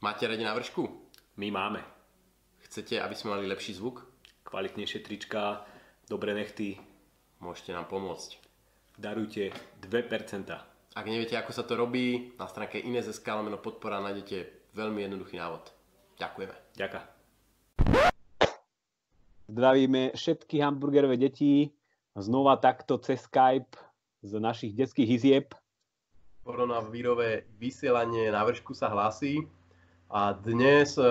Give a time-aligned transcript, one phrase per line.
[0.00, 0.88] Máte radi na vršku?
[1.36, 1.84] My máme.
[2.64, 4.08] Chcete, aby sme mali lepší zvuk?
[4.48, 5.60] Kvalitnejšie trička,
[6.08, 6.80] dobré nechty.
[7.36, 8.40] Môžete nám pomôcť.
[8.96, 9.52] Darujte
[9.84, 10.48] 2%.
[10.96, 15.68] Ak neviete, ako sa to robí, na stránke Ines.sk lomeno podpora nájdete veľmi jednoduchý návod.
[16.16, 16.56] Ďakujeme.
[16.80, 17.00] Ďaká.
[19.52, 21.76] Zdravíme všetky hamburgerové deti
[22.16, 23.76] znova takto cez Skype
[24.24, 25.52] z našich detských izieb.
[26.40, 29.59] Koronavírové vysielanie na vršku sa hlási.
[30.10, 31.06] A dnes e,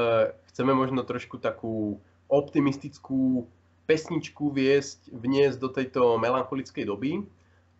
[0.52, 3.48] chceme možno trošku takú optimistickú
[3.88, 7.23] pesničku viesť, vniesť do tejto melancholickej doby.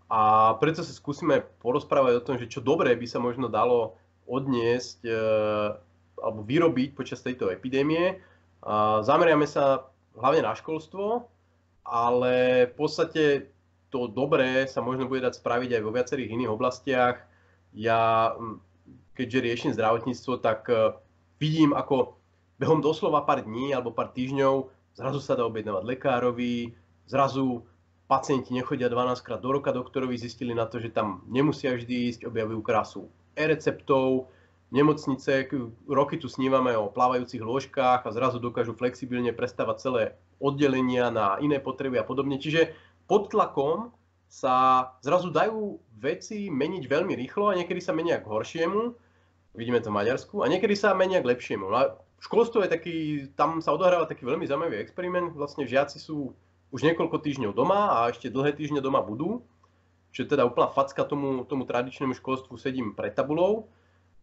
[0.10, 5.06] A preto sa skúsime porozprávať o tom, že čo dobré by sa možno dalo odniesť
[5.06, 5.12] e,
[6.20, 8.20] alebo vyrobiť počas tejto epidémie.
[9.08, 9.88] Zameriame sa
[10.20, 11.24] hlavne na školstvo,
[11.88, 13.24] ale v podstate
[13.90, 17.24] to dobré sa možno bude dať spraviť aj vo viacerých iných oblastiach.
[17.74, 18.34] Ja,
[19.18, 20.94] keďže riešim zdravotníctvo, tak e,
[21.40, 22.20] vidím, ako
[22.60, 26.76] behom doslova pár dní alebo pár týždňov zrazu sa dá objednávať lekárovi,
[27.08, 27.64] zrazu
[28.12, 32.22] pacienti nechodia 12 krát do roka doktorovi, zistili na to, že tam nemusia vždy ísť,
[32.28, 33.02] objavujú krásu
[33.40, 34.28] e-receptov,
[34.74, 35.48] nemocnice,
[35.88, 40.04] roky tu snívame o plávajúcich lôžkách a zrazu dokážu flexibilne prestávať celé
[40.44, 42.38] oddelenia na iné potreby a podobne.
[42.42, 42.76] Čiže
[43.08, 43.96] pod tlakom
[44.30, 48.94] sa zrazu dajú veci meniť veľmi rýchlo a niekedy sa menia k horšiemu
[49.54, 51.66] vidíme to v Maďarsku, a niekedy sa menia k lepšiemu.
[51.70, 51.84] No a
[52.22, 52.96] školstvo je taký,
[53.34, 56.36] tam sa odohráva taký veľmi zaujímavý experiment, vlastne žiaci sú
[56.70, 59.42] už niekoľko týždňov doma a ešte dlhé týždne doma budú,
[60.14, 63.70] čo je teda úplná facka tomu, tomu tradičnému školstvu, sedím pred tabulou.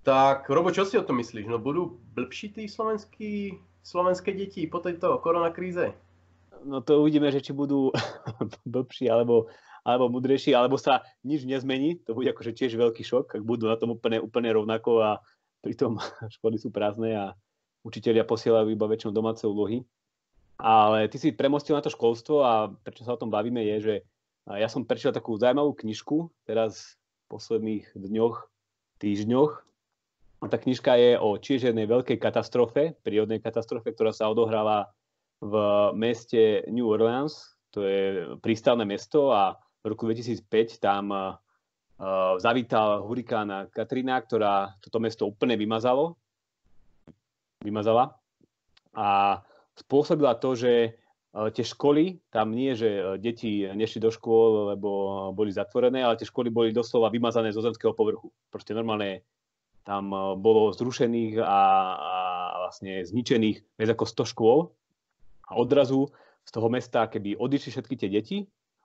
[0.07, 1.51] Tak Robo, čo si o tom myslíš?
[1.51, 5.91] No budú blbší tí slovenskí, slovenské deti po tejto koronakríze?
[6.63, 7.91] No to uvidíme, že či budú
[8.75, 9.51] blbší alebo
[9.87, 12.03] alebo mudrejší, alebo sa nič nezmení.
[12.11, 15.11] To bude akože tiež veľký šok, ak budú na tom úplne, úplne rovnako a
[15.62, 16.03] pritom
[16.34, 17.25] školy sú prázdne a
[17.87, 19.87] učiteľia posielajú iba väčšinou domáce úlohy.
[20.59, 23.94] Ale ty si premostil na to školstvo a prečo sa o tom bavíme je, že
[24.50, 28.37] ja som prečítal takú zaujímavú knižku teraz v posledných dňoch,
[28.99, 29.53] týždňoch.
[30.43, 34.91] A tá knižka je o tiež jednej veľkej katastrofe, prírodnej katastrofe, ktorá sa odohrala
[35.43, 35.55] v
[35.93, 38.05] meste New Orleans, to je
[38.41, 41.39] prístavné mesto a v roku 2005 tam uh,
[42.43, 46.19] zavítal hurikán Katrina, ktorá toto mesto úplne vymazalo.
[47.63, 48.19] Vymazala.
[48.99, 49.39] A
[49.79, 54.91] spôsobila to, že uh, tie školy, tam nie, že deti nešli do škôl, lebo
[55.31, 58.35] boli zatvorené, ale tie školy boli doslova vymazané zo zemského povrchu.
[58.51, 59.23] Proste normálne
[59.87, 60.11] tam
[60.43, 61.63] bolo zrušených a,
[61.95, 62.19] a
[62.67, 64.59] vlastne zničených viac ako 100 škôl.
[65.47, 66.11] A odrazu
[66.43, 68.39] z toho mesta, keby odišli všetky tie deti,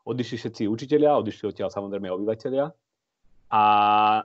[0.06, 2.72] odišli všetci učiteľia, odišli odtiaľ samozrejme obyvateľia.
[3.52, 3.62] A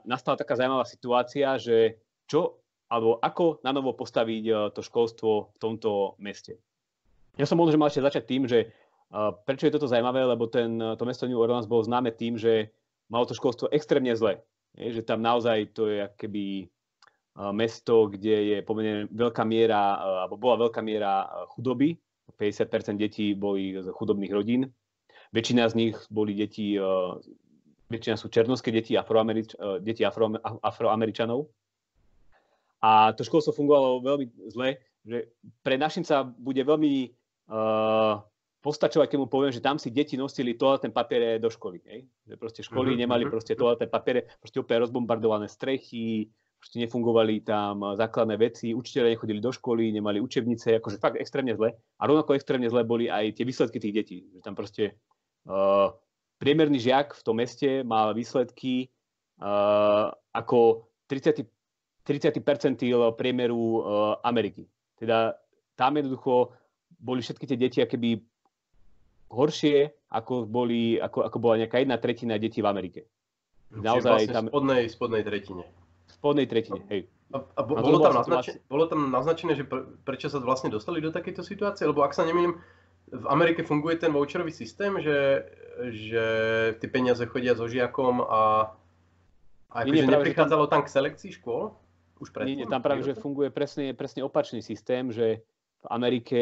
[0.07, 5.57] nastala taká zaujímavá situácia, že čo alebo ako na novo postaviť e, to školstvo v
[5.59, 6.55] tomto meste.
[7.35, 8.73] Ja som možno, že mal ešte začať tým, že
[9.13, 12.73] uh, prečo je toto zaujímavé, lebo ten, to mesto New Orleans bolo známe tým, že
[13.13, 14.41] malo to školstvo extrémne zle.
[14.73, 16.65] Je, že tam naozaj to je keby
[17.53, 21.93] mesto, kde je pomerne veľká miera, alebo bola veľká miera chudoby.
[22.41, 24.65] 50% detí boli z chudobných rodín
[25.35, 27.11] Väčšina z nich boli deti, eh,
[27.91, 30.31] väčšina sú černovské deti, afroamerič, eh, deti afro,
[30.63, 31.47] afroameričanov.
[32.81, 35.33] A to školstvo fungovalo veľmi zle, že
[35.65, 37.09] pre našinca bude veľmi
[37.49, 38.21] uh,
[38.61, 41.79] postačovať, keď mu poviem, že tam si deti nosili toaletné papiere do školy.
[41.87, 42.05] Hej?
[42.27, 43.01] Že proste školy mm-hmm.
[43.07, 43.31] nemali mhm.
[43.31, 49.53] proste toaletné papiere, proste úplne rozbombardované strechy, proste nefungovali tam základné veci, učiteľe nechodili do
[49.53, 51.73] školy, nemali učebnice, akože fakt extrémne zle.
[52.01, 54.17] A rovnako extrémne zle boli aj tie výsledky tých detí.
[54.35, 54.97] Že tam proste
[56.37, 58.91] priemerný žiak v tom meste mal výsledky
[59.41, 61.47] uh, ako 30,
[62.03, 63.81] 30 percentil priemeru uh,
[64.21, 64.67] Ameriky.
[64.99, 65.33] Teda
[65.77, 66.53] tam jednoducho
[66.97, 68.21] boli všetky tie deti akéby
[69.29, 73.01] horšie, ako, boli, ako, ako bola nejaká jedna tretina detí v Amerike.
[73.75, 74.45] Naozaj vlastne tam...
[74.47, 75.63] spodnej, spodnej tretine.
[76.07, 77.11] Spodnej tretine, hej.
[77.35, 81.03] A, a bo, bolo, tam naznačené, bolo tam naznačené, že pre, prečo sa vlastne dostali
[81.03, 81.83] do takejto situácie?
[81.83, 82.55] Lebo ak sa nemýlim,
[83.11, 85.47] v Amerike funguje ten voucherový systém, že,
[85.95, 86.25] že
[86.79, 88.75] ty peniaze chodia so žiakom a,
[89.71, 91.71] a akože neprichádzalo tam, tam k selekcii škôl?
[92.19, 92.51] Už predtým?
[92.51, 95.39] Nie, nie, tam práve, že funguje presne, presne opačný systém, že
[95.79, 96.41] v Amerike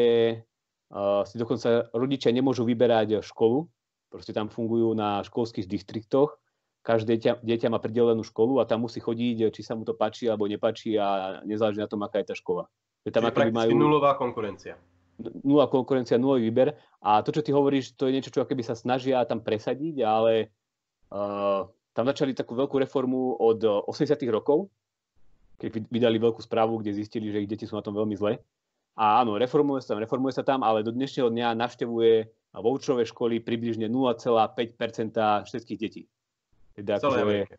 [0.90, 3.70] uh, si dokonca rodičia nemôžu vyberať školu,
[4.10, 6.34] proste tam fungujú na školských distriktoch,
[6.82, 10.26] každé dieťa, dieťa má pridelenú školu a tam musí chodiť, či sa mu to páči
[10.26, 12.66] alebo nepáči a nezáleží na tom, aká je tá škola.
[13.06, 13.70] Je tam Čiže majú...
[13.74, 14.74] nulová konkurencia
[15.18, 16.76] nula konkurencia, nulový výber.
[17.00, 20.52] A to, čo ty hovoríš, to je niečo, čo keby sa snažia tam presadiť, ale
[21.12, 21.64] uh,
[21.96, 24.16] tam začali takú veľkú reformu od 80.
[24.28, 24.68] rokov,
[25.56, 28.36] keď vydali veľkú správu, kde zistili, že ich deti sú na tom veľmi zle.
[28.96, 32.14] A áno, reformuje sa tam, reformuje sa tam, ale do dnešného dňa navštevuje
[32.56, 36.08] voucherové školy približne 0,5% všetkých detí.
[36.72, 37.54] Teda celé akože, Amerike.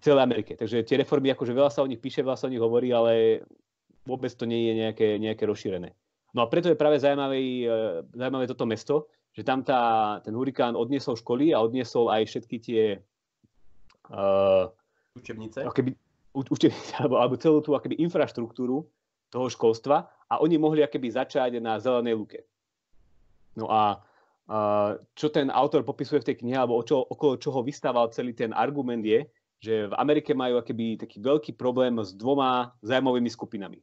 [0.00, 0.52] Celé Amerike.
[0.56, 3.44] Takže tie reformy, akože veľa sa o nich píše, veľa sa o nich hovorí, ale
[4.08, 5.92] vôbec to nie je nejaké, nejaké rozšírené.
[6.36, 7.72] No a preto je práve zaujímavé, e,
[8.12, 12.82] zaujímavé toto mesto, že tam tá, ten hurikán odniesol školy a odniesol aj všetky tie
[14.10, 14.66] uh,
[15.14, 15.94] učebnice, keby,
[16.34, 18.82] učebnice alebo, alebo celú tú akoby, infraštruktúru
[19.30, 22.40] toho školstva a oni mohli akoby začať na zelenej luke.
[23.54, 24.02] No a
[24.50, 28.34] uh, čo ten autor popisuje v tej knihe, alebo o čo, okolo čoho vystával celý
[28.34, 29.22] ten argument je,
[29.58, 33.78] že v Amerike majú akoby taký veľký problém s dvoma zájmovými skupinami.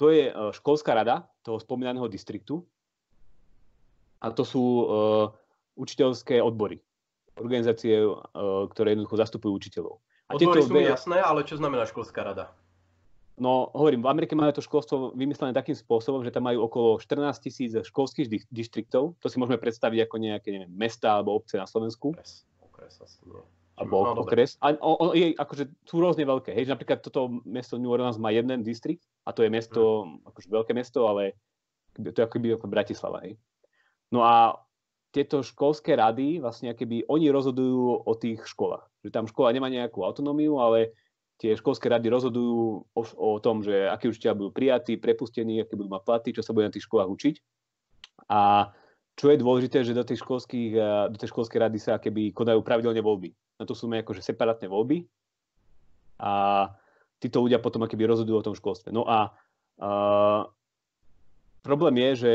[0.00, 2.66] To je uh, školská rada toho spomínaného distriktu
[4.18, 4.84] a to sú uh,
[5.78, 6.80] učiteľské odbory.
[7.38, 8.16] Organizácie, uh,
[8.70, 10.00] ktoré jednoducho zastupujú učiteľov.
[10.30, 12.56] A Odbory sú mi jasné, ale čo znamená školská rada?
[13.34, 17.34] No, hovorím, v Amerike majú to školstvo vymyslené takým spôsobom, že tam majú okolo 14
[17.42, 19.18] tisíc školských di- distriktov.
[19.18, 22.14] To si môžeme predstaviť ako nejaké neviem, mesta alebo obce na Slovensku.
[22.14, 23.42] Okres, okres asi nie.
[23.74, 24.54] Alebo no, okres.
[24.62, 26.54] A o, o, je, akože sú rôzne veľké.
[26.54, 30.30] Hej, napríklad toto mesto New Orleans má jeden distrikt a to je mesto, hmm.
[30.30, 31.34] akože veľké mesto, ale
[31.94, 33.26] to je ako keby ako Bratislava.
[33.26, 33.34] Hej.
[34.14, 34.54] No a
[35.14, 38.82] tieto školské rady, vlastne keby oni rozhodujú o tých školách.
[39.06, 40.94] Že tam škola nemá nejakú autonómiu, ale
[41.38, 45.90] tie školské rady rozhodujú o, o tom, že akí učiteľia budú prijatí, prepustení, aké budú
[45.90, 47.34] mať platy, čo sa bude na tých školách učiť.
[48.30, 48.70] A
[49.14, 52.60] čo je dôležité, že do tej, školských, eh, do tej školskej rady sa keby konajú
[52.62, 53.30] pravidelne voľby.
[53.58, 55.06] Na to sú akože separátne voľby
[56.18, 56.66] a
[57.22, 58.90] títo ľudia potom keby rozhodujú o tom školstve.
[58.90, 59.30] No a,
[59.78, 59.90] a
[61.62, 62.32] problém je, že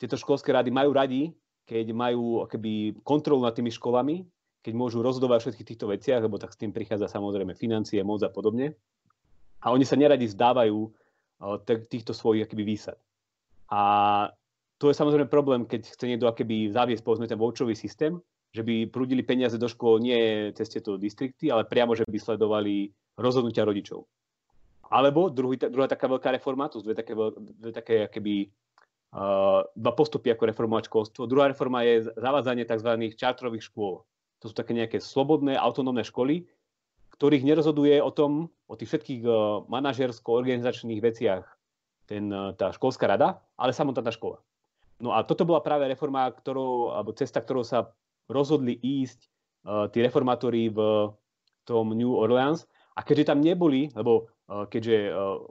[0.00, 1.22] tieto školské rady majú radi,
[1.68, 4.24] keď majú keby kontrolu nad tými školami
[4.64, 8.24] keď môžu rozhodovať o všetkých týchto veciach, lebo tak s tým prichádza samozrejme financie, moc
[8.24, 8.72] a podobne.
[9.60, 10.88] A oni sa neradi zdávajú
[11.92, 12.96] týchto svojich akýby výsad.
[13.68, 14.32] A
[14.84, 18.20] to je samozrejme problém, keď chce niekto akéby zaviesť povedzme ten voucherový systém,
[18.52, 22.92] že by prúdili peniaze do škôl nie cez tieto distrikty, ale priamo, že by sledovali
[23.16, 24.04] rozhodnutia rodičov.
[24.92, 28.52] Alebo druhý, druhá taká veľká reforma, to sú dve také, dve také akéby,
[29.16, 31.24] uh, dva postupy, ako reformovať školstvo.
[31.24, 32.92] Druhá reforma je zavádzanie tzv.
[33.16, 34.04] čartrových škôl.
[34.44, 36.44] To sú také nejaké slobodné, autonómne školy,
[37.16, 41.48] ktorých nerozhoduje o tom, o tých všetkých uh, manažersko-organizačných veciach
[42.04, 44.44] ten, uh, tá školská rada, ale samotná tá škola.
[45.02, 47.90] No a toto bola práve reforma, ktorou, alebo cesta, ktorou sa
[48.30, 49.20] rozhodli ísť
[49.66, 51.10] uh, tí reformátori v
[51.66, 52.64] tom New Orleans.
[52.94, 55.42] A keďže tam neboli, lebo uh, keďže uh,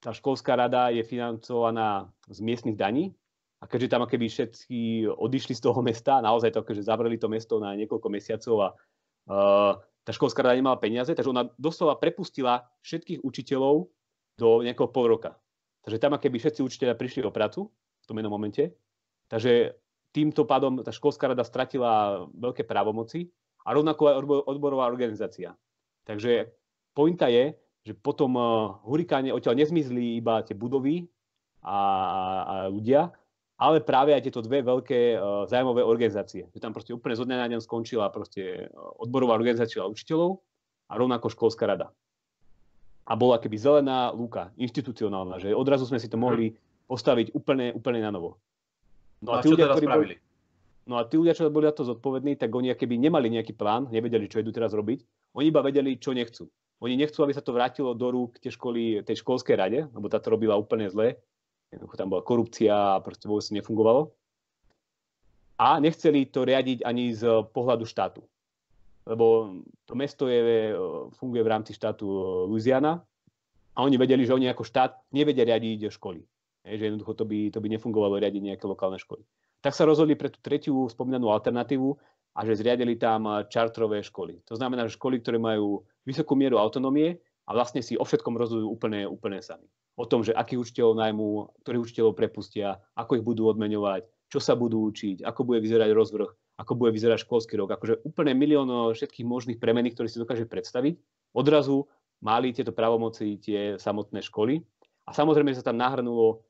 [0.00, 3.16] tá školská rada je financovaná z miestnych daní,
[3.60, 7.60] a keďže tam keby všetci odišli z toho mesta, naozaj to, keďže zavreli to mesto
[7.60, 8.68] na niekoľko mesiacov a
[9.28, 9.72] uh,
[10.04, 13.92] tá školská rada nemala peniaze, takže ona doslova prepustila všetkých učiteľov
[14.40, 15.36] do nejakého pol roka.
[15.84, 18.72] Takže tam keby všetci učiteľia prišli o prácu v tom jednom momente.
[19.30, 19.78] Takže
[20.10, 23.30] týmto pádom tá školská rada stratila veľké právomoci
[23.62, 24.14] a rovnako aj
[24.50, 25.54] odborová organizácia.
[26.02, 26.50] Takže
[26.90, 27.54] pointa je,
[27.86, 31.06] že potom uh, hurikáne odtiaľ nezmizli iba tie budovy
[31.62, 31.78] a,
[32.42, 33.08] a ľudia,
[33.60, 36.50] ale práve aj tieto dve veľké uh, zájmové organizácie.
[36.50, 40.42] Že tam proste úplne zo dňa na deň skončila proste odborová organizácia učiteľov
[40.90, 41.94] a rovnako školská rada.
[43.06, 46.58] A bola keby zelená lúka, inštitucionálna, že odrazu sme si to mohli
[46.90, 48.42] postaviť úplne, úplne na novo.
[49.20, 50.16] No a, a tí ľudia, ktorí boli,
[50.88, 53.88] no a tí ľudia, čo boli na to zodpovední, tak oni keby nemali nejaký plán,
[53.92, 55.04] nevedeli, čo idú teraz robiť.
[55.36, 56.48] Oni iba vedeli, čo nechcú.
[56.80, 60.32] Oni nechcú, aby sa to vrátilo do rúk tej, školy, tej školskej rade, lebo táto
[60.32, 61.20] robila úplne zle
[61.70, 64.10] Jednoducho tam bola korupcia a proste vôbec nefungovalo.
[65.60, 68.26] A nechceli to riadiť ani z pohľadu štátu.
[69.06, 69.54] Lebo
[69.86, 70.74] to mesto je,
[71.14, 72.06] funguje v rámci štátu
[72.50, 73.00] Louisiana
[73.74, 76.20] a oni vedeli, že oni ako štát nevedia riadiť školy.
[76.64, 79.24] Je, že jednoducho to by, to by nefungovalo riadiť nejaké lokálne školy.
[79.60, 81.88] Tak sa rozhodli pre tú tretiu spomínanú alternatívu
[82.36, 84.44] a že zriadili tam čartrové školy.
[84.48, 88.68] To znamená, že školy, ktoré majú vysokú mieru autonómie a vlastne si o všetkom rozhodujú
[88.68, 89.68] úplne, úplne sami
[90.00, 91.28] o tom, že akých učiteľov najmú,
[91.60, 96.30] ktorých učiteľov prepustia, ako ich budú odmeňovať, čo sa budú učiť, ako bude vyzerať rozvrh,
[96.56, 97.76] ako bude vyzerať školský rok.
[97.76, 100.96] Akože úplne milión všetkých možných premení, ktoré si dokáže predstaviť.
[101.36, 101.84] Odrazu
[102.24, 104.64] mali tieto pravomoci tie samotné školy.
[105.04, 106.46] A samozrejme sa tam nahrnulo,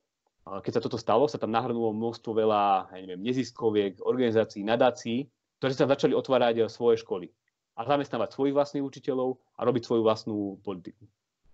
[0.59, 5.30] keď sa toto stalo, sa tam nahrnulo množstvo veľa, ja neviem, neziskoviek, organizácií, nadácií,
[5.62, 7.30] ktoré sa začali otvárať svoje školy
[7.78, 11.07] a zamestnávať svojich vlastných učiteľov a robiť svoju vlastnú politiku.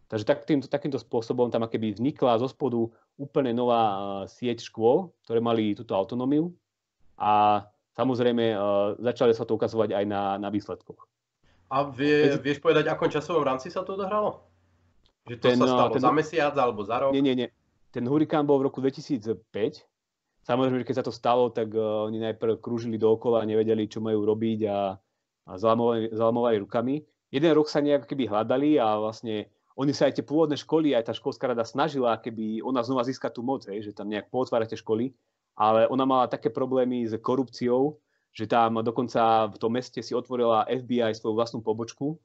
[0.07, 2.79] Takže takýmto, takýmto spôsobom tam keby vznikla zo spodu
[3.19, 3.83] úplne nová
[4.31, 6.55] sieť škôl, ktoré mali túto autonómiu
[7.19, 7.67] a
[7.99, 8.55] samozrejme
[9.03, 11.11] začali sa to ukazovať aj na, na výsledkoch.
[11.67, 14.47] A vie, vieš povedať, akom časovom rámci sa to odohralo?
[15.27, 17.11] Že to ten, sa stalo ten, za mesiac alebo za rok?
[17.11, 17.49] Nie, nie, nie.
[17.97, 19.41] Ten hurikán bol v roku 2005.
[20.45, 24.69] Samozrejme, keď sa to stalo, tak uh, oni najprv krúžili dookola nevedeli, čo majú robiť
[24.69, 25.01] a,
[25.49, 27.01] a zalamovali, zalamovali rukami.
[27.33, 29.49] Jeden rok sa nejak keby hľadali a vlastne
[29.81, 33.33] oni sa aj tie pôvodné školy, aj tá školská rada snažila, keby ona znova získať
[33.33, 35.17] tú moc, hej, že tam nejak pootvárate školy,
[35.57, 37.97] ale ona mala také problémy s korupciou,
[38.37, 42.21] že tam dokonca v tom meste si otvorila FBI svoju vlastnú pobočku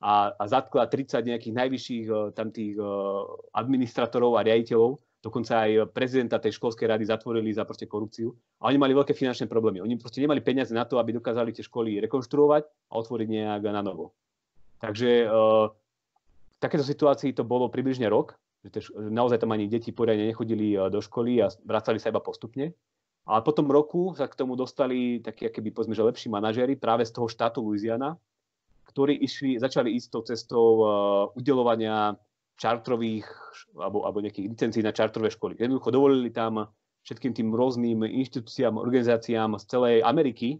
[0.00, 3.24] a, a zatkla 30 nejakých najvyšších uh, tam tých uh,
[3.56, 8.30] administratorov a riaditeľov, dokonca aj prezidenta tej školskej rady zatvorili za proste korupciu.
[8.62, 9.82] A oni mali veľké finančné problémy.
[9.82, 13.82] Oni proste nemali peniaze na to, aby dokázali tie školy rekonštruovať a otvoriť nejak na
[13.82, 14.14] novo.
[14.78, 15.74] Takže uh,
[16.54, 21.02] v takéto situácii to bolo približne rok, že naozaj tam ani deti poriadne nechodili do
[21.02, 22.70] školy a vracali sa iba postupne.
[23.26, 27.02] Ale po tom roku sa k tomu dostali takí, keby povedzme, že lepší manažéri práve
[27.02, 28.14] z toho štátu Louisiana,
[28.86, 30.86] ktorí išli, začali ísť tou cestou uh,
[31.34, 32.14] udelovania
[32.56, 33.28] čartrových
[33.76, 35.56] alebo, alebo nejakých licencií na čartrové školy.
[35.60, 36.68] Jednoducho dovolili tam
[37.06, 40.58] všetkým tým rôznym inštitúciám, organizáciám z celej Ameriky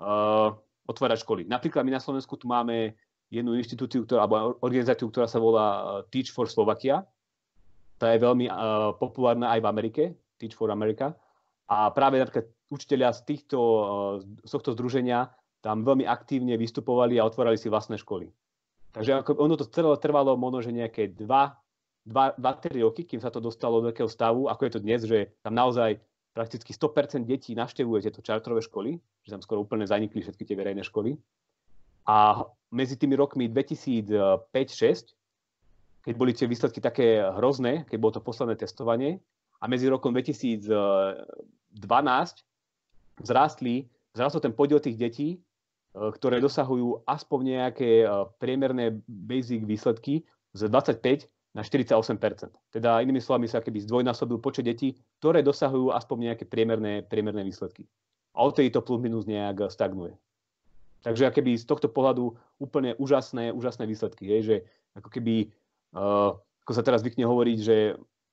[0.00, 0.54] uh,
[0.88, 1.42] otvárať školy.
[1.44, 2.96] Napríklad my na Slovensku tu máme
[3.28, 7.04] jednu inštitúciu, ktorá, alebo organizáciu, ktorá sa volá uh, Teach for Slovakia.
[8.00, 10.02] Tá je veľmi uh, populárna aj v Amerike,
[10.40, 11.12] Teach for America.
[11.68, 13.58] A práve napríklad učiteľia z, týchto,
[14.44, 15.28] z tohto združenia
[15.62, 18.32] tam veľmi aktívne vystupovali a otvárali si vlastné školy.
[18.92, 22.06] Takže ako, ono to celé trvalo možno, že nejaké 2-3
[22.84, 25.96] roky, kým sa to dostalo do takého stavu, ako je to dnes, že tam naozaj
[26.36, 30.84] prakticky 100% detí navštevuje tieto čartrové školy, že tam skoro úplne zanikli všetky tie verejné
[30.84, 31.16] školy.
[32.08, 35.12] A medzi tými rokmi 2005-2006,
[36.02, 39.22] keď boli tie výsledky také hrozné, keď bolo to posledné testovanie,
[39.62, 41.14] a medzi rokom 2012
[43.22, 45.38] vzrástli, vzrastol ten podiel tých detí,
[45.92, 48.06] ktoré dosahujú aspoň nejaké e,
[48.40, 50.24] priemerné basic výsledky
[50.56, 56.32] z 25 na 48% Teda inými slovami sa keby zdvojnásobil počet detí, ktoré dosahujú aspoň
[56.32, 57.84] nejaké priemerné, priemerné výsledky.
[58.32, 60.16] A od to plus minus nejak stagnuje.
[61.04, 64.24] Takže keby z tohto pohľadu úplne úžasné, úžasné výsledky.
[64.32, 64.56] Je, že
[64.96, 65.52] ako keby,
[65.92, 66.32] uh,
[66.64, 67.76] ako sa teraz zvykne hovoriť, že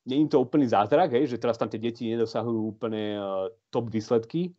[0.08, 3.92] nie je to úplný zázrak, hej, že teraz tam tie deti nedosahujú úplne uh, top
[3.92, 4.56] výsledky,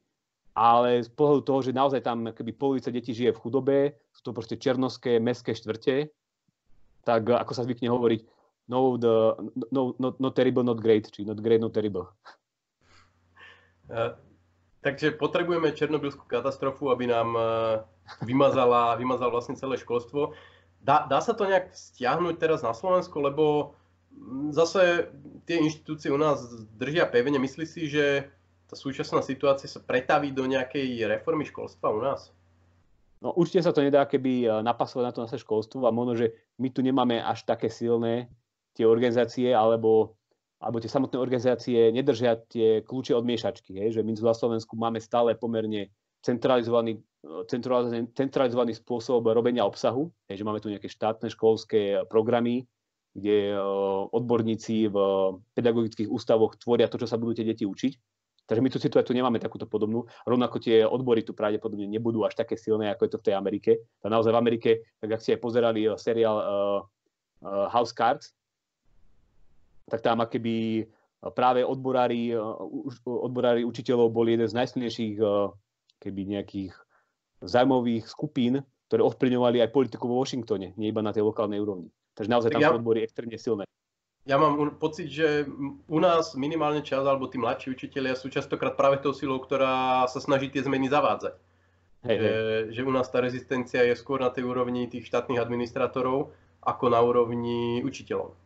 [0.51, 3.77] ale z pohľadu toho, že naozaj tam keby polovica detí žije v chudobe,
[4.11, 6.11] sú to proste černoské, mestské štvrte,
[7.07, 8.21] tak uh, ako sa zvykne hovoriť,
[8.67, 9.35] no, the,
[9.71, 12.11] no, not, not terrible, not great, či not great, not terrible.
[13.91, 14.15] Uh,
[14.83, 17.43] takže potrebujeme černobylskú katastrofu, aby nám uh,
[18.23, 20.35] vymazala, vymazal vlastne celé školstvo.
[20.81, 23.75] Dá, dá sa to nejak stiahnuť teraz na Slovensku, lebo
[24.51, 25.13] zase
[25.45, 26.41] tie inštitúcie u nás
[26.75, 27.39] držia pevne.
[27.39, 28.27] Myslí si, že
[28.71, 32.31] tá súčasná situácia sa pretaví do nejakej reformy školstva u nás?
[33.19, 36.31] No určite sa to nedá keby e, napasovať na to naše školstvo a možno, že
[36.55, 38.31] my tu nemáme až také silné
[38.71, 40.15] tie organizácie alebo,
[40.63, 43.75] alebo tie samotné organizácie nedržia tie kľúče od miešačky.
[43.75, 43.99] Hej?
[43.99, 45.91] Že my na Slovensku máme stále pomerne
[46.23, 50.07] centralizovaný, e, centralizovaný, centralizovaný spôsob robenia obsahu.
[50.31, 50.41] Hej?
[50.41, 52.65] Že máme tu nejaké štátne školské programy,
[53.11, 53.59] kde
[54.15, 54.95] odborníci v
[55.51, 57.93] pedagogických ústavoch tvoria to, čo sa budú tie deti učiť.
[58.49, 60.03] Takže my tú situáciu nemáme takúto podobnú.
[60.27, 63.71] Rovnako tie odbory tu pravdepodobne nebudú až také silné, ako je to v tej Amerike.
[64.03, 64.69] A naozaj v Amerike,
[64.99, 66.45] tak ak ste aj pozerali seriál uh,
[67.47, 68.35] uh, House Cards,
[69.87, 70.87] tak tam akéby
[71.29, 72.33] práve odborári,
[73.05, 75.21] odborári učiteľov boli jeden z najsilnejších
[76.01, 76.73] keby nejakých
[77.45, 81.93] zájmových skupín, ktoré ovplyvňovali aj politiku vo Washingtone, nie iba na tej lokálnej úrovni.
[82.17, 83.63] Takže naozaj tam ja, sú odbory extrémne silné.
[84.21, 85.49] Ja mám pocit, že
[85.89, 90.21] u nás minimálne čas, alebo tí mladší učiteľia sú častokrát práve tou silou, ktorá sa
[90.21, 91.33] snaží tie zmeny zavádzať.
[92.05, 92.61] Hej, že, hej.
[92.69, 97.01] že u nás tá rezistencia je skôr na tej úrovni tých štátnych administratorov, ako na
[97.01, 98.37] úrovni učiteľov.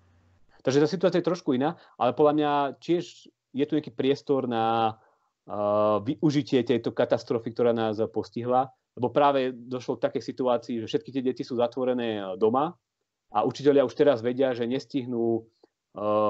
[0.64, 4.96] Takže tá situácia je trošku iná, ale podľa mňa tiež je tu nejaký priestor na
[4.96, 11.12] uh, využitie tejto katastrofy, ktorá nás postihla, lebo práve došlo k takej situácii, že všetky
[11.12, 12.80] tie deti sú zatvorené doma,
[13.36, 15.44] a učiteľia už teraz vedia, že nestihnú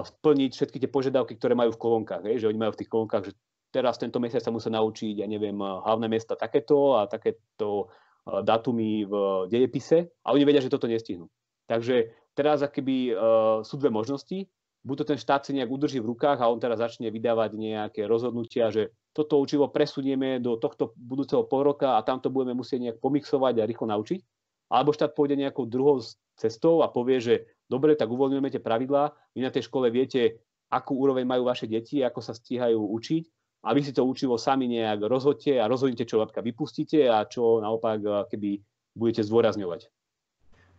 [0.06, 2.22] splniť všetky tie požiadavky, ktoré majú v kolonkách.
[2.38, 3.32] Že oni majú v tých kolonkách, že
[3.74, 9.04] teraz tento mesiac sa musia naučiť, ja neviem, hlavné mesta takéto a takéto uh, datumy
[9.04, 9.14] v
[9.50, 11.28] dejepise a oni vedia, že toto nestihnú.
[11.66, 14.48] Takže teraz akoby uh, sú dve možnosti.
[14.86, 18.06] Buď to ten štát si nejak udrží v rukách a on teraz začne vydávať nejaké
[18.06, 22.80] rozhodnutia, že toto učivo presunieme do tohto budúceho pol roka a tam to budeme musieť
[22.86, 24.22] nejak pomixovať a rýchlo naučiť.
[24.70, 26.06] Alebo štát pôjde nejakou druhou
[26.38, 30.98] cestou a povie, že dobre, tak uvoľňujeme tie pravidlá, vy na tej škole viete, akú
[30.98, 33.24] úroveň majú vaše deti, ako sa stíhajú učiť
[33.66, 38.30] a vy si to učivo sami nejak rozhodte a rozhodnite, čo vypustíte a čo naopak
[38.30, 38.62] keby
[38.96, 39.90] budete zdôrazňovať.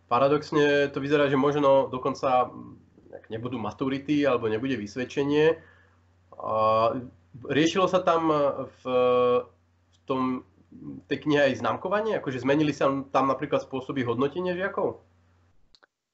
[0.07, 2.47] paradoxne to vyzerá, že možno dokonca
[3.17, 5.57] ak nebudú maturity alebo nebude vysvedčenie.
[7.37, 8.29] Riešilo sa tam
[8.81, 8.83] v,
[9.65, 10.45] v tom
[11.09, 12.17] tej knihe aj známkovanie?
[12.19, 15.01] Akože zmenili sa tam napríklad spôsoby hodnotenia žiakov?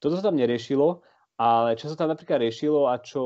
[0.04, 1.00] Toto sa tam neriešilo,
[1.40, 3.24] ale čo sa tam napríklad riešilo a čo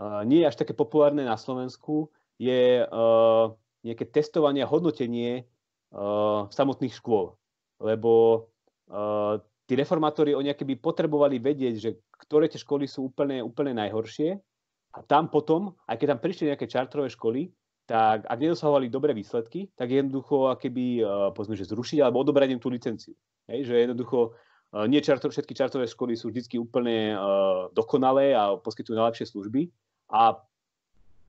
[0.00, 2.08] uh, nie je až také populárne na Slovensku,
[2.40, 3.52] je uh,
[3.84, 5.44] nejaké testovanie a hodnotenie
[5.92, 7.36] uh, samotných škôl.
[7.84, 8.12] Lebo
[8.88, 14.40] uh, tí reformátori, oni by potrebovali vedieť, že ktoré tie školy sú úplne, úplne najhoršie
[14.96, 17.52] a tam potom, aj keď tam prišli nejaké čartrové školy,
[17.84, 22.60] tak ak nedosahovali dobré výsledky, tak jednoducho keby, uh, povedzme, že zrušiť alebo odobrať im
[22.62, 23.12] tú licenciu.
[23.44, 24.32] Hej, že jednoducho
[24.90, 29.70] nie čarto, všetky čartové školy sú vždy úplne uh, dokonalé a poskytujú najlepšie služby
[30.10, 30.34] a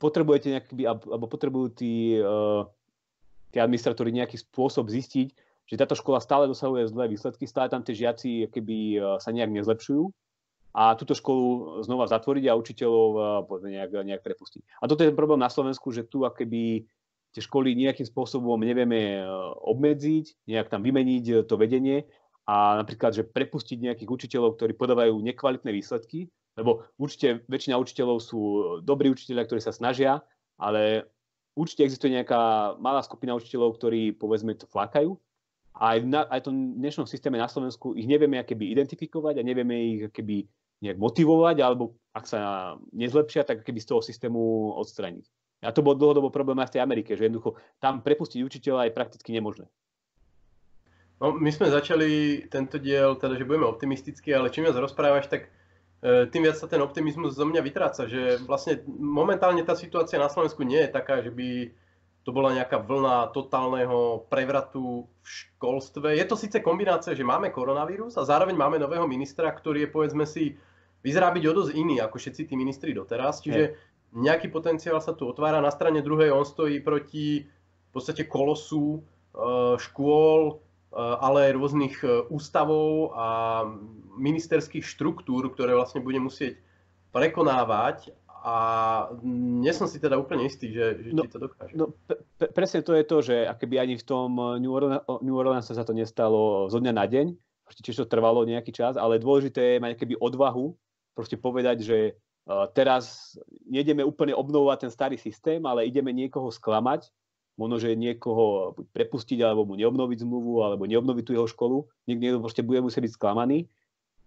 [0.02, 2.66] potrebujete nejaký, alebo potrebujú tí, uh,
[3.54, 5.28] tí administratóri nejaký spôsob zistiť,
[5.70, 9.54] že táto škola stále dosahuje zlé výsledky, stále tam tie žiaci keby uh, sa nejak
[9.54, 10.10] nezlepšujú
[10.76, 13.10] a túto školu znova zatvoriť a učiteľov
[13.48, 14.84] povedzme, nejak, nejak prepustiť.
[14.84, 16.84] A toto je ten problém na Slovensku, že tu akéby
[17.32, 19.24] tie školy nejakým spôsobom nevieme
[19.64, 22.04] obmedziť, nejak tam vymeniť to vedenie
[22.46, 28.40] a napríklad, že prepustiť nejakých učiteľov, ktorí podávajú nekvalitné výsledky, lebo určite väčšina učiteľov sú
[28.86, 30.22] dobrí učiteľia, ktorí sa snažia,
[30.56, 31.10] ale
[31.58, 35.18] určite existuje nejaká malá skupina učiteľov, ktorí povedzme to flakajú
[35.76, 39.44] a aj na, aj v tom dnešnom systéme na Slovensku ich nevieme keby identifikovať a
[39.44, 40.48] nevieme ich keby
[40.80, 42.40] nejak motivovať, alebo ak sa
[42.96, 45.28] nezlepšia, tak keby z toho systému odstraniť.
[45.64, 48.96] A to bol dlhodobo problém aj v tej Amerike, že jednoducho tam prepustiť učiteľa je
[48.96, 49.66] prakticky nemožné.
[51.16, 55.48] No, my sme začali tento diel, teda, že budeme optimistickí, ale čím viac rozprávaš, tak
[56.04, 60.28] e, tým viac sa ten optimizmus zo mňa vytráca, že vlastne momentálne tá situácia na
[60.28, 61.72] Slovensku nie je taká, že by
[62.26, 66.18] to bola nejaká vlna totálneho prevratu v školstve.
[66.18, 70.26] Je to síce kombinácia, že máme koronavírus a zároveň máme nového ministra, ktorý je, povedzme
[70.26, 70.58] si,
[71.06, 73.46] vyzerá byť o dosť iný ako všetci tí ministri doteraz.
[73.46, 73.78] Čiže
[74.18, 75.62] nejaký potenciál sa tu otvára.
[75.62, 79.00] Na strane druhej on stojí proti v podstate kolosu e,
[79.78, 83.28] škôl, ale aj rôznych e, ústavov a
[84.16, 86.60] ministerských štruktúr, ktoré vlastne bude musieť
[87.12, 88.12] prekonávať
[88.46, 88.56] a
[89.26, 91.74] nie som si teda úplne istý, že, že no, či to dokáže.
[91.74, 91.96] No,
[92.38, 95.86] pre, presne to je to, že akoby ani v tom New Orleans, New Orleans sa
[95.88, 97.34] to nestalo zo dňa na deň,
[97.82, 100.78] tiež to trvalo nejaký čas, ale dôležité je mať akoby odvahu
[101.16, 101.98] proste povedať, že
[102.78, 103.34] teraz
[103.66, 107.10] nejdeme úplne obnovovať ten starý systém, ale ideme niekoho sklamať,
[107.56, 111.88] možno, že niekoho prepustiť, alebo mu neobnoviť zmluvu, alebo neobnoviť tú jeho školu.
[112.08, 113.68] Niekto proste bude musieť byť sklamaný,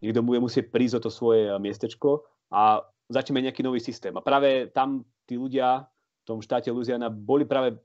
[0.00, 4.16] niekto bude musieť prísť o to svoje miestečko a začneme nejaký nový systém.
[4.16, 7.76] A práve tam tí ľudia v tom štáte Louisiana boli práve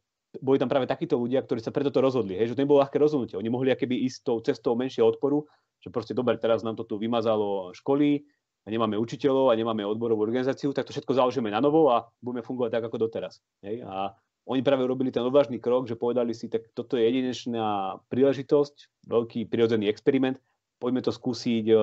[0.42, 2.98] boli tam práve takíto ľudia, ktorí sa preto to rozhodli, hej, že to nebolo ľahké
[2.98, 3.38] rozhodnutie.
[3.38, 5.46] Oni mohli keby ísť tou cestou menšieho odporu,
[5.78, 8.26] že proste dobre, teraz nám to tu vymazalo školy,
[8.64, 12.48] a nemáme učiteľov a nemáme odborovú organizáciu, tak to všetko založíme na novo a budeme
[12.48, 13.44] fungovať tak ako doteraz.
[13.60, 13.84] Hej?
[13.84, 19.08] A oni práve urobili ten odvážny krok, že povedali si, tak toto je jedinečná príležitosť,
[19.08, 20.40] veľký prirodzený experiment,
[20.84, 21.76] poďme to skúsiť e,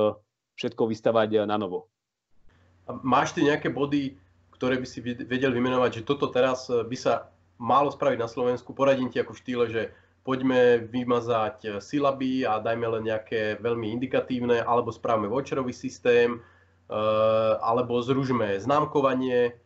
[0.60, 1.88] všetko vystavať e, na novo.
[2.84, 4.20] A máš ty nejaké body,
[4.60, 8.76] ktoré by si vedel vymenovať, že toto teraz eh, by sa malo spraviť na Slovensku?
[8.76, 9.82] Poradím ti ako štýle, že
[10.20, 16.44] poďme vymazať silaby a dajme len nejaké veľmi indikatívne, alebo správame voucherový systém,
[17.60, 19.56] alebo zružme známkovanie.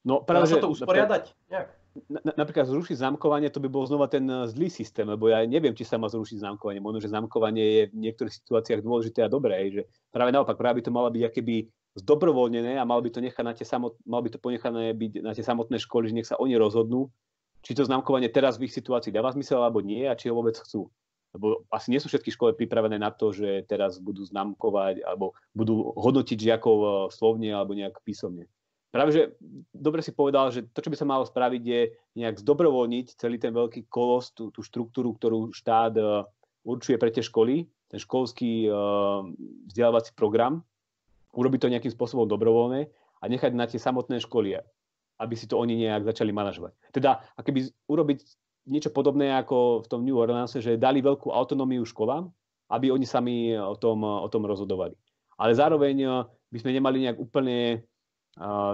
[0.00, 1.80] No, práve, Dá sa to usporiadať nejak?
[2.38, 5.98] napríklad zrušiť známkovanie, to by bol znova ten zlý systém, lebo ja neviem, či sa
[5.98, 6.78] má zrušiť známkovanie.
[6.78, 9.58] Možno, že známkovanie je v niektorých situáciách dôležité a dobré.
[9.74, 9.82] Že
[10.14, 11.66] práve naopak, práve by to mala byť akéby
[11.98, 15.34] zdobrovoľnené a mal by to, nechať na tie samot, mal by to ponechané byť na
[15.34, 17.10] tie samotné školy, že nech sa oni rozhodnú,
[17.66, 20.54] či to známkovanie teraz v ich situácii dáva zmysel alebo nie a či ho vôbec
[20.54, 20.86] chcú.
[21.34, 25.94] Lebo asi nie sú všetky školy pripravené na to, že teraz budú známkovať alebo budú
[25.94, 28.50] hodnotiť žiakov e, slovne alebo nejak písomne.
[28.90, 29.22] Práve, že
[29.70, 31.80] dobre si povedal, že to, čo by sa malo spraviť, je
[32.18, 36.26] nejak zdobrovoľniť celý ten veľký kolos, tú, tú štruktúru, ktorú štát uh,
[36.66, 39.22] určuje pre tie školy, ten školský uh,
[39.70, 40.66] vzdelávací program,
[41.30, 42.90] urobiť to nejakým spôsobom dobrovoľné
[43.22, 44.58] a nechať na tie samotné školy,
[45.22, 46.74] aby si to oni nejak začali manažovať.
[46.90, 48.18] Teda, keby urobiť
[48.66, 52.26] niečo podobné ako v tom New Orleans, že dali veľkú autonómiu školám,
[52.70, 54.94] aby oni sami o tom, o tom rozhodovali.
[55.40, 56.10] Ale zároveň eh,
[56.52, 57.86] by sme nemali nejak úplne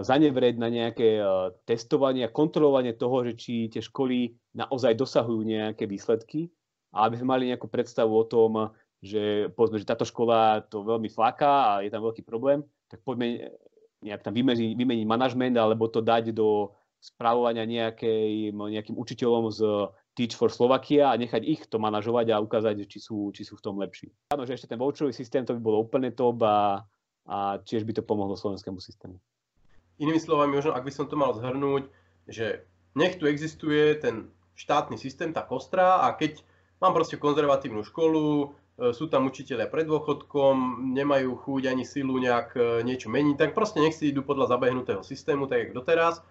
[0.07, 1.19] zanevrieť na nejaké
[1.67, 6.55] testovanie a kontrolovanie toho, že či tie školy naozaj dosahujú nejaké výsledky
[6.95, 8.71] a aby sme mali nejakú predstavu o tom,
[9.03, 13.51] že povedzme, že táto škola to veľmi flaká a je tam veľký problém, tak poďme
[14.07, 16.71] nejak tam vymeniť, vymeniť manažment alebo to dať do
[17.03, 19.61] správovania nejakej, nejakým učiteľom z
[20.17, 23.65] Teach for Slovakia a nechať ich to manažovať a ukázať, či sú, či sú v
[23.67, 24.15] tom lepší.
[24.33, 26.87] Áno, že ešte ten voucherový systém, to by bolo úplne top a,
[27.29, 29.21] a tiež by to pomohlo slovenskému systému.
[29.97, 31.89] Inými slovami, možno ak by som to mal zhrnúť,
[32.29, 32.65] že
[32.97, 36.41] nech tu existuje ten štátny systém, tá kostra a keď
[36.81, 38.47] mám proste konzervatívnu školu, e,
[38.97, 43.81] sú tam učiteľia pred dôchodkom, nemajú chuť ani silu nejak e, niečo meniť, tak proste
[43.85, 46.25] nech si idú podľa zabehnutého systému, tak ako doteraz.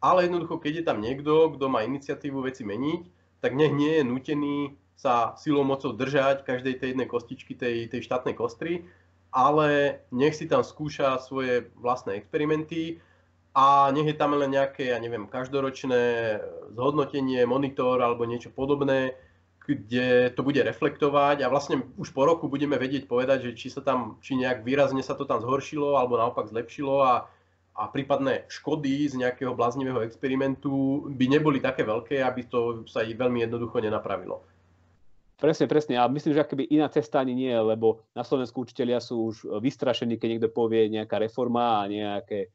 [0.00, 3.02] Ale jednoducho, keď je tam niekto, kto má iniciatívu veci meniť,
[3.40, 4.56] tak nech nie je nutený
[4.96, 8.88] sa silou mocou držať každej tej jednej kostičky tej, tej štátnej kostry,
[9.28, 13.04] ale nech si tam skúša svoje vlastné experimenty
[13.56, 16.36] a nech je tam len nejaké, ja neviem, každoročné
[16.76, 19.16] zhodnotenie, monitor alebo niečo podobné,
[19.64, 23.80] kde to bude reflektovať a vlastne už po roku budeme vedieť povedať, že či sa
[23.80, 27.14] tam, či nejak výrazne sa to tam zhoršilo alebo naopak zlepšilo a
[27.76, 33.44] a prípadné škody z nejakého bláznivého experimentu by neboli také veľké, aby to sa veľmi
[33.44, 34.40] jednoducho nenapravilo.
[35.36, 36.00] Presne, presne.
[36.00, 40.16] A myslím, že akoby iná cesta ani nie, lebo na Slovensku učiteľia sú už vystrašení,
[40.16, 42.48] keď niekto povie nejaká reforma a nejaké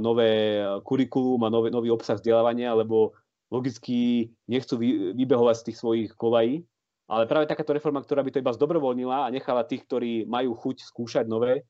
[0.00, 3.16] nové kurikulum a nový, nový obsah vzdelávania, lebo
[3.48, 6.64] logicky nechcú vy, vybehovať z tých svojich kolají.
[7.04, 10.88] Ale práve takáto reforma, ktorá by to iba zdobrovoľnila a nechala tých, ktorí majú chuť
[10.88, 11.68] skúšať nové,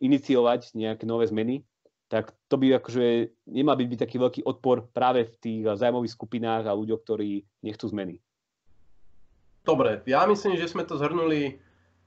[0.00, 1.64] iniciovať nejaké nové zmeny,
[2.08, 6.64] tak to by akože nemal byť, byť taký veľký odpor práve v tých zájmových skupinách
[6.64, 8.16] a ľuďoch, ktorí nechcú zmeny.
[9.64, 11.60] Dobre, ja myslím, že sme to zhrnuli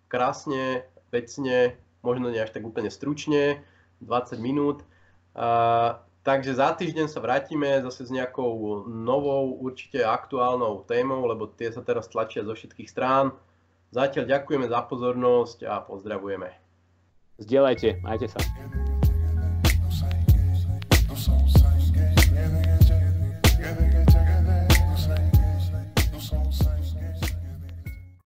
[0.10, 3.62] krásne, vecne, možno nie až tak úplne stručne,
[4.04, 4.84] 20 minút.
[5.32, 11.72] Uh, takže za týždeň sa vrátime zase s nejakou novou, určite aktuálnou témou, lebo tie
[11.72, 13.32] sa teraz tlačia zo všetkých strán.
[13.92, 16.52] Zatiaľ ďakujeme za pozornosť a pozdravujeme.
[17.40, 18.40] Zdieľajte, majte sa.